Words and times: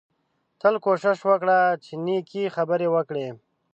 تل 0.61 0.75
کوشش 0.85 1.17
وکړه 1.29 1.59
چې 1.83 1.93
نېکې 2.05 2.53
خبرې 2.55 2.87
وکړې 2.95 3.27